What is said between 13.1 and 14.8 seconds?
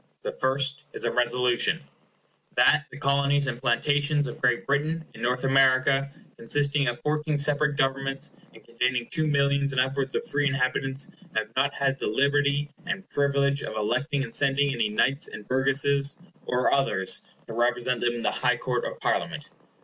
privilege of electing and sending